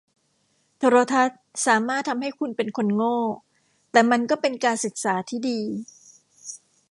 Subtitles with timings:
[0.77, 3.19] โทรทัศน์สามารถทำให้คุณเป็นคนโง่
[3.91, 5.61] แต่มันก็เป็นการศึกษาที่ดี